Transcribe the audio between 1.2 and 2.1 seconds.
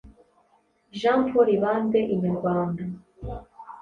Paul Ibambe/